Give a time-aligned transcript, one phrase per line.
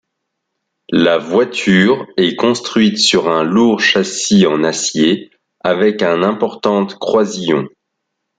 [0.93, 7.67] La voiture est construite sur un lourd châssis en acier avec un importante croisillon.